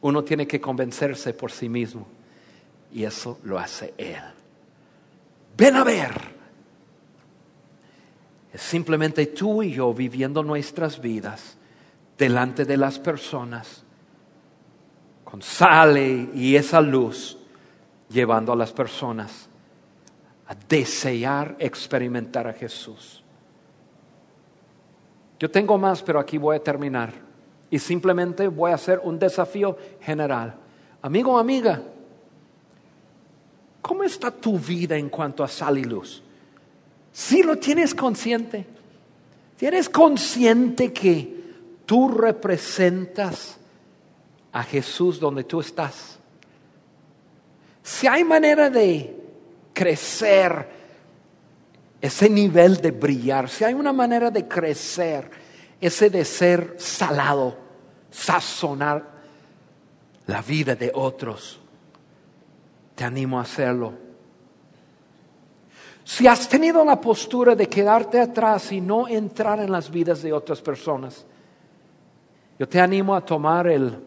[0.00, 2.06] Uno tiene que convencerse por sí mismo.
[2.92, 4.22] Y eso lo hace Él.
[5.56, 6.38] Ven a ver.
[8.52, 11.58] Es simplemente tú y yo viviendo nuestras vidas
[12.16, 13.84] delante de las personas,
[15.24, 17.38] con sale y esa luz,
[18.08, 19.48] llevando a las personas
[20.46, 23.22] a desear experimentar a Jesús.
[25.38, 27.12] Yo tengo más, pero aquí voy a terminar.
[27.70, 30.54] Y simplemente voy a hacer un desafío general.
[31.02, 31.82] Amigo o amiga,
[33.80, 36.22] ¿cómo está tu vida en cuanto a sal y luz?
[37.12, 38.66] Si lo tienes consciente,
[39.56, 41.38] tienes consciente que
[41.84, 43.58] tú representas
[44.52, 46.18] a Jesús donde tú estás.
[47.82, 49.16] Si hay manera de
[49.72, 50.77] crecer
[52.00, 55.30] ese nivel de brillar, si hay una manera de crecer,
[55.80, 57.56] ese de ser salado,
[58.10, 59.04] sazonar
[60.26, 61.58] la vida de otros,
[62.94, 63.92] te animo a hacerlo.
[66.04, 70.32] Si has tenido la postura de quedarte atrás y no entrar en las vidas de
[70.32, 71.26] otras personas,
[72.58, 73.98] yo te animo a tomar el,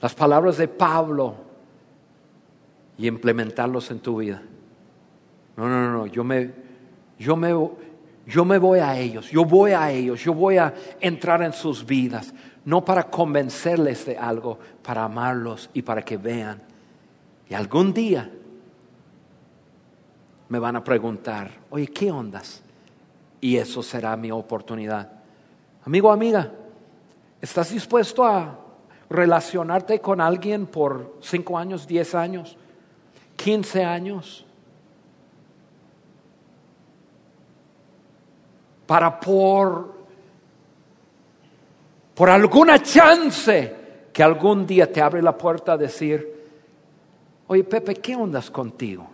[0.00, 1.34] las palabras de Pablo
[2.98, 4.42] y implementarlos en tu vida.
[5.56, 6.52] No, no, no, yo me,
[7.18, 7.54] yo me,
[8.26, 11.84] yo me voy a ellos, yo voy a ellos, yo voy a entrar en sus
[11.84, 12.34] vidas,
[12.64, 16.62] no para convencerles de algo, para amarlos y para que vean.
[17.48, 18.30] Y algún día
[20.48, 22.62] me van a preguntar, oye, ¿qué ondas?
[23.40, 25.10] Y eso será mi oportunidad.
[25.84, 26.50] Amigo, amiga,
[27.40, 28.58] ¿estás dispuesto a
[29.10, 32.56] relacionarte con alguien por cinco años, diez años,
[33.36, 34.46] quince años?
[38.86, 39.94] Para por
[42.14, 43.74] por alguna chance
[44.12, 46.32] que algún día te abre la puerta a decir,
[47.48, 49.08] oye Pepe, ¿qué ondas contigo?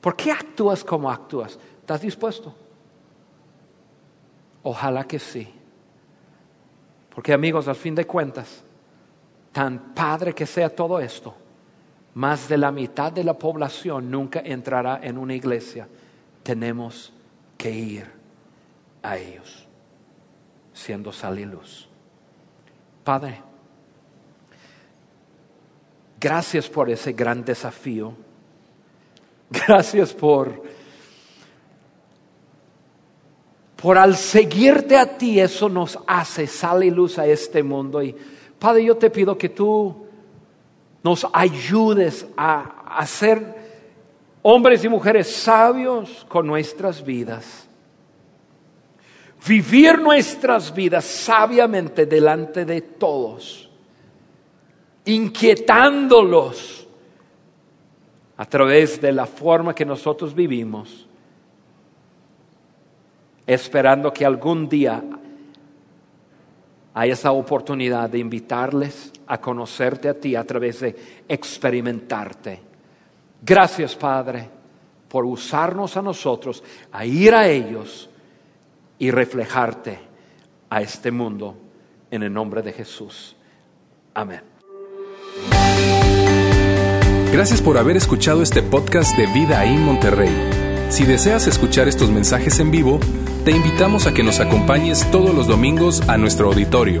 [0.00, 1.58] ¿Por qué actúas como actúas?
[1.80, 2.54] ¿Estás dispuesto?
[4.62, 5.52] Ojalá que sí.
[7.12, 8.62] Porque amigos, al fin de cuentas,
[9.52, 11.34] tan padre que sea todo esto,
[12.14, 15.88] más de la mitad de la población nunca entrará en una iglesia.
[16.44, 17.12] Tenemos
[17.60, 18.10] que ir
[19.02, 19.66] a ellos,
[20.72, 21.86] siendo sal y luz.
[23.04, 23.42] Padre,
[26.18, 28.14] gracias por ese gran desafío.
[29.50, 30.62] Gracias por
[33.74, 38.00] por al seguirte a ti, eso nos hace sal y luz a este mundo.
[38.00, 38.14] Y
[38.58, 40.06] Padre, yo te pido que tú
[41.02, 43.59] nos ayudes a, ser
[44.42, 47.68] hombres y mujeres sabios con nuestras vidas.
[49.46, 53.70] Vivir nuestras vidas sabiamente delante de todos,
[55.04, 56.86] inquietándolos
[58.36, 61.06] a través de la forma que nosotros vivimos
[63.50, 65.02] esperando que algún día
[66.94, 70.94] haya esa oportunidad de invitarles a conocerte a ti a través de
[71.28, 72.69] experimentarte.
[73.42, 74.48] Gracias, Padre,
[75.08, 76.62] por usarnos a nosotros,
[76.92, 78.08] a ir a ellos
[78.98, 79.98] y reflejarte
[80.68, 81.56] a este mundo
[82.10, 83.36] en el nombre de Jesús.
[84.14, 84.42] Amén.
[87.32, 90.60] Gracias por haber escuchado este podcast de Vida en Monterrey.
[90.90, 92.98] Si deseas escuchar estos mensajes en vivo,
[93.44, 97.00] te invitamos a que nos acompañes todos los domingos a nuestro auditorio.